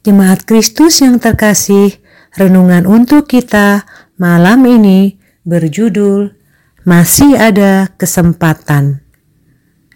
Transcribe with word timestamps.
Jemaat 0.00 0.48
Kristus 0.48 1.04
yang 1.04 1.20
terkasih, 1.20 2.00
renungan 2.32 2.88
untuk 2.88 3.28
kita 3.28 3.84
malam 4.16 4.64
ini 4.64 5.20
berjudul 5.44 6.32
Masih 6.88 7.36
Ada 7.36 7.92
Kesempatan. 8.00 9.04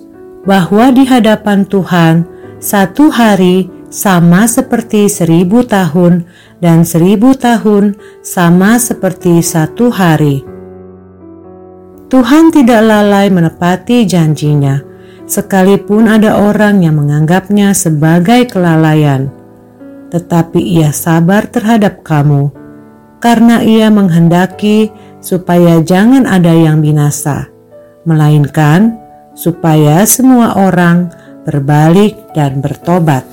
bahwa 0.47 0.95
di 0.95 1.03
hadapan 1.05 1.67
Tuhan 1.67 2.25
satu 2.63 3.11
hari 3.11 3.69
sama 3.91 4.47
seperti 4.47 5.11
seribu 5.11 5.67
tahun 5.67 6.27
dan 6.63 6.87
seribu 6.87 7.35
tahun 7.35 7.99
sama 8.23 8.79
seperti 8.79 9.43
satu 9.43 9.91
hari. 9.91 10.43
Tuhan 12.11 12.55
tidak 12.55 12.81
lalai 12.85 13.27
menepati 13.27 14.07
janjinya, 14.07 14.83
sekalipun 15.27 16.07
ada 16.07 16.39
orang 16.39 16.85
yang 16.85 17.01
menganggapnya 17.01 17.75
sebagai 17.75 18.47
kelalaian. 18.47 19.35
Tetapi 20.15 20.63
ia 20.63 20.95
sabar 20.95 21.51
terhadap 21.51 22.07
kamu, 22.07 22.55
karena 23.19 23.67
ia 23.67 23.91
menghendaki 23.91 24.95
supaya 25.25 25.81
jangan 25.81 26.29
ada 26.29 26.53
yang 26.53 26.85
binasa, 26.85 27.49
melainkan 28.05 29.01
supaya 29.33 30.05
semua 30.05 30.53
orang 30.61 31.09
berbalik 31.49 32.13
dan 32.37 32.61
bertobat. 32.61 33.25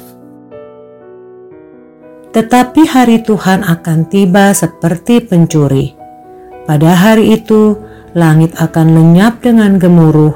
Tetapi 2.32 2.88
hari 2.88 3.20
Tuhan 3.28 3.68
akan 3.68 4.08
tiba 4.08 4.56
seperti 4.56 5.20
pencuri. 5.20 5.92
Pada 6.64 6.96
hari 6.96 7.36
itu, 7.36 7.76
langit 8.16 8.56
akan 8.56 8.96
lenyap 8.96 9.44
dengan 9.44 9.76
gemuruh 9.76 10.32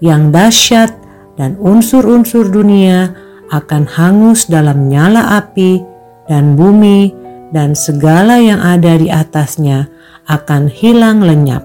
yang 0.00 0.32
dahsyat, 0.32 0.88
dan 1.36 1.60
unsur-unsur 1.60 2.48
dunia 2.48 3.12
akan 3.52 3.84
hangus 3.84 4.48
dalam 4.48 4.88
nyala 4.88 5.36
api, 5.36 5.84
dan 6.32 6.56
bumi 6.56 7.27
dan 7.52 7.72
segala 7.72 8.40
yang 8.40 8.60
ada 8.60 8.96
di 9.00 9.08
atasnya 9.08 9.88
akan 10.28 10.68
hilang 10.68 11.24
lenyap. 11.24 11.64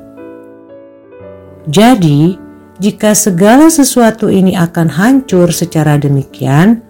Jadi, 1.68 2.36
jika 2.80 3.16
segala 3.16 3.72
sesuatu 3.72 4.28
ini 4.28 4.56
akan 4.56 4.88
hancur 4.92 5.52
secara 5.52 5.96
demikian, 5.96 6.84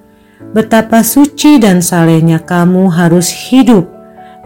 betapa 0.54 1.02
suci 1.06 1.62
dan 1.62 1.82
salehnya 1.82 2.42
kamu 2.42 2.90
harus 2.90 3.30
hidup, 3.30 3.90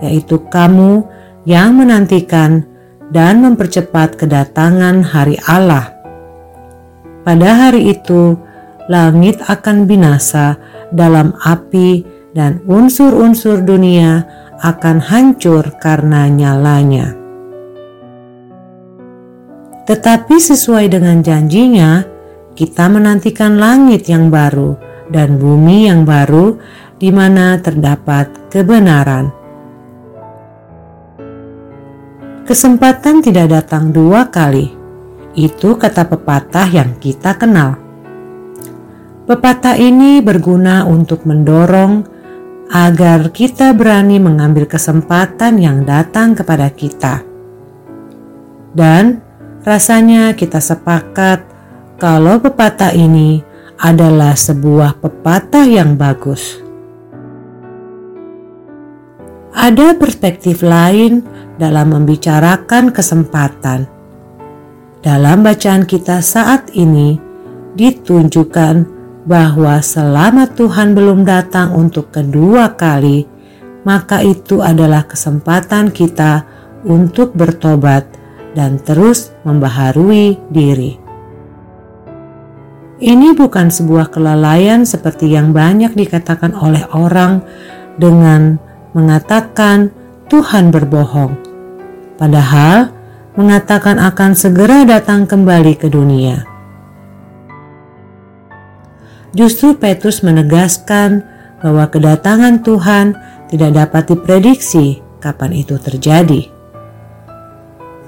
yaitu 0.03 0.39
kamu 0.51 1.03
yang 1.47 1.79
menantikan 1.79 2.67
dan 3.11 3.39
mempercepat 3.39 4.19
kedatangan 4.19 4.99
hari 5.03 5.39
Allah. 5.47 5.95
Pada 7.23 7.67
hari 7.67 7.91
itu, 7.95 8.35
langit 8.87 9.39
akan 9.47 9.87
binasa 9.87 10.59
dalam 10.91 11.35
api 11.43 12.16
dan 12.37 12.61
unsur-unsur 12.69 13.65
dunia 13.65 14.21
akan 14.61 15.01
hancur 15.01 15.65
karena 15.81 16.29
nyalanya. 16.29 17.17
Tetapi 19.89 20.37
sesuai 20.37 20.93
dengan 20.93 21.25
janjinya, 21.25 22.05
kita 22.53 22.85
menantikan 22.93 23.57
langit 23.57 24.05
yang 24.05 24.29
baru 24.29 24.77
dan 25.09 25.41
bumi 25.41 25.89
yang 25.89 26.05
baru 26.05 26.61
di 27.01 27.09
mana 27.09 27.57
terdapat 27.57 28.53
kebenaran. 28.53 29.33
Kesempatan 32.45 33.25
tidak 33.25 33.49
datang 33.49 33.89
dua 33.89 34.29
kali. 34.29 34.69
Itu 35.37 35.77
kata 35.77 36.05
pepatah 36.05 36.67
yang 36.69 36.97
kita 37.01 37.33
kenal. 37.37 37.77
Pepatah 39.27 39.75
ini 39.75 40.23
berguna 40.23 40.87
untuk 40.87 41.27
mendorong 41.27 42.16
agar 42.77 43.33
kita 43.33 43.73
berani 43.73 44.21
mengambil 44.21 44.69
kesempatan 44.69 45.57
yang 45.57 45.81
datang 45.81 46.37
kepada 46.37 46.69
kita. 46.69 47.25
Dan 48.77 49.17
rasanya 49.65 50.37
kita 50.37 50.61
sepakat 50.61 51.41
kalau 51.97 52.37
pepatah 52.37 52.93
ini 52.93 53.41
adalah 53.81 54.37
sebuah 54.37 55.01
pepatah 55.01 55.65
yang 55.65 55.97
bagus. 55.97 56.61
Ada 59.57 59.97
perspektif 59.97 60.61
lain 60.61 61.25
dalam 61.57 61.97
membicarakan 61.97 62.93
kesempatan. 62.93 63.89
Dalam 65.01 65.41
bacaan 65.41 65.89
kita 65.89 66.21
saat 66.21 66.69
ini 66.77 67.17
ditunjukkan 67.73 68.96
bahwa 69.27 69.83
selama 69.83 70.47
Tuhan 70.47 70.95
belum 70.95 71.27
datang 71.27 71.75
untuk 71.75 72.15
kedua 72.15 72.79
kali, 72.79 73.27
maka 73.83 74.23
itu 74.23 74.63
adalah 74.63 75.03
kesempatan 75.03 75.91
kita 75.91 76.47
untuk 76.87 77.35
bertobat 77.35 78.07
dan 78.55 78.79
terus 78.79 79.35
membaharui 79.43 80.39
diri. 80.47 80.95
Ini 82.97 83.37
bukan 83.37 83.69
sebuah 83.69 84.09
kelalaian 84.09 84.81
seperti 84.87 85.29
yang 85.29 85.53
banyak 85.53 85.93
dikatakan 85.93 86.57
oleh 86.57 86.81
orang 86.95 87.45
dengan 87.99 88.57
mengatakan 88.97 89.93
Tuhan 90.31 90.73
berbohong, 90.73 91.37
padahal 92.17 92.89
mengatakan 93.37 94.01
akan 94.01 94.33
segera 94.33 94.81
datang 94.87 95.29
kembali 95.29 95.77
ke 95.77 95.93
dunia. 95.93 96.56
Justru 99.37 99.77
Petrus 99.77 100.25
menegaskan 100.25 101.21
bahwa 101.61 101.85
kedatangan 101.93 102.65
Tuhan 102.65 103.13
tidak 103.53 103.71
dapat 103.85 104.03
diprediksi 104.09 105.05
kapan 105.21 105.61
itu 105.61 105.77
terjadi. 105.77 106.49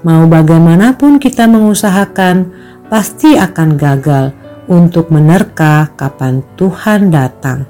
Mau 0.02 0.26
bagaimanapun 0.26 1.22
kita 1.22 1.46
mengusahakan, 1.46 2.50
pasti 2.90 3.38
akan 3.38 3.78
gagal 3.78 4.34
untuk 4.66 5.14
menerka 5.14 5.94
kapan 5.94 6.42
Tuhan 6.58 7.14
datang. 7.14 7.68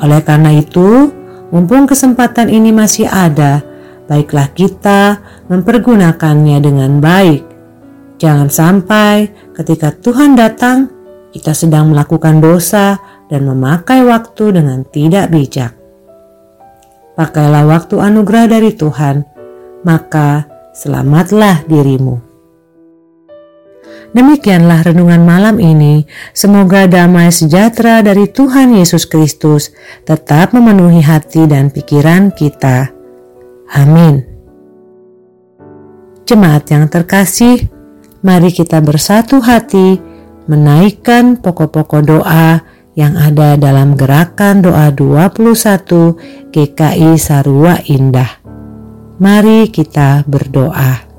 Oleh 0.00 0.24
karena 0.24 0.56
itu, 0.56 1.12
mumpung 1.52 1.84
kesempatan 1.84 2.48
ini 2.50 2.72
masih 2.72 3.06
ada, 3.06 3.60
baiklah 4.08 4.48
kita 4.50 5.20
mempergunakannya 5.46 6.58
dengan 6.58 6.98
baik. 6.98 7.44
Jangan 8.16 8.48
sampai 8.48 9.28
ketika 9.52 9.92
Tuhan 9.92 10.32
datang, 10.32 10.99
kita 11.30 11.54
sedang 11.54 11.94
melakukan 11.94 12.42
dosa 12.42 12.98
dan 13.30 13.46
memakai 13.46 14.02
waktu 14.02 14.58
dengan 14.60 14.82
tidak 14.86 15.30
bijak. 15.30 15.72
Pakailah 17.14 17.66
waktu 17.66 18.00
anugerah 18.00 18.50
dari 18.50 18.74
Tuhan, 18.74 19.22
maka 19.86 20.46
selamatlah 20.74 21.62
dirimu. 21.66 22.30
Demikianlah 24.10 24.82
renungan 24.90 25.22
malam 25.22 25.62
ini. 25.62 26.02
Semoga 26.34 26.90
damai 26.90 27.30
sejahtera 27.30 28.02
dari 28.02 28.26
Tuhan 28.26 28.74
Yesus 28.74 29.06
Kristus 29.06 29.70
tetap 30.02 30.50
memenuhi 30.50 30.98
hati 30.98 31.46
dan 31.46 31.70
pikiran 31.70 32.34
kita. 32.34 32.90
Amin. 33.70 34.26
Jemaat 36.26 36.66
yang 36.74 36.90
terkasih, 36.90 37.70
mari 38.26 38.50
kita 38.50 38.82
bersatu 38.82 39.38
hati 39.38 40.09
menaikkan 40.50 41.38
pokok-pokok 41.38 42.02
doa 42.02 42.58
yang 42.98 43.14
ada 43.14 43.54
dalam 43.54 43.94
gerakan 43.94 44.66
doa 44.66 44.90
21 44.90 46.50
GKI 46.50 47.14
Sarua 47.14 47.78
Indah. 47.86 48.42
Mari 49.22 49.70
kita 49.70 50.26
berdoa. 50.26 51.09